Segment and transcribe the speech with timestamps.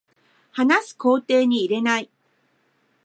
[0.53, 2.09] 話す工程に入れない